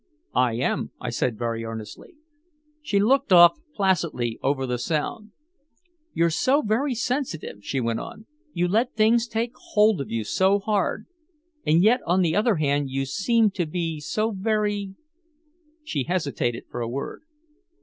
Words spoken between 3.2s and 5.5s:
off placidly over the Sound.